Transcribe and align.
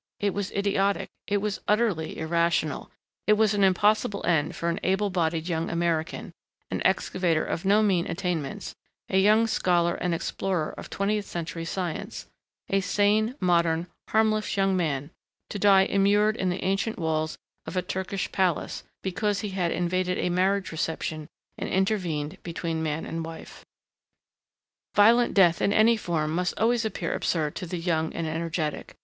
It 0.19 0.33
was 0.33 0.49
idiotic. 0.53 1.09
It 1.27 1.37
was 1.41 1.61
utterly 1.67 2.17
irrational. 2.17 2.89
It 3.27 3.33
was 3.33 3.53
an 3.53 3.63
impossible 3.63 4.25
end 4.25 4.55
for 4.55 4.67
an 4.67 4.79
able 4.81 5.11
bodied 5.11 5.47
young 5.47 5.69
American, 5.69 6.33
an 6.71 6.81
excavator 6.83 7.45
of 7.45 7.65
no 7.65 7.83
mean 7.83 8.07
attainments, 8.07 8.73
a 9.09 9.19
young 9.19 9.45
scholar 9.45 9.93
and 9.93 10.11
explorer 10.15 10.73
of 10.75 10.89
twentieth 10.89 11.25
century 11.27 11.65
science, 11.65 12.25
a 12.67 12.81
sane, 12.81 13.35
modern, 13.39 13.85
harmless 14.07 14.57
young 14.57 14.75
man, 14.75 15.11
to 15.51 15.59
die 15.59 15.83
immured 15.83 16.35
in 16.35 16.49
the 16.49 16.63
ancient 16.63 16.97
walls 16.97 17.37
of 17.67 17.77
a 17.77 17.83
Turkish 17.83 18.31
palace 18.31 18.81
because 19.03 19.41
he 19.41 19.49
had 19.49 19.71
invaded 19.71 20.17
a 20.17 20.31
marriage 20.31 20.71
reception 20.71 21.29
and 21.59 21.69
intervened 21.69 22.39
between 22.41 22.81
man 22.81 23.05
and 23.05 23.23
wife. 23.23 23.67
Violent 24.95 25.35
death 25.35 25.61
in 25.61 25.71
any 25.71 25.95
form 25.95 26.31
must 26.33 26.55
always 26.59 26.85
appear 26.85 27.13
absurd 27.13 27.53
to 27.53 27.67
the 27.67 27.77
young 27.77 28.11
and 28.13 28.25
energetic. 28.25 28.97